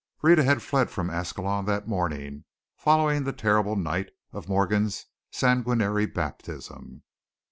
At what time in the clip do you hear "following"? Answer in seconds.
2.75-3.23